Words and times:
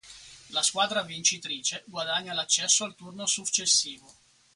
La 0.47 0.63
squadra 0.63 1.03
vincitrice 1.03 1.83
guadagna 1.85 2.33
l'accesso 2.33 2.85
al 2.85 2.95
turno 2.95 3.27
successivo. 3.27 4.11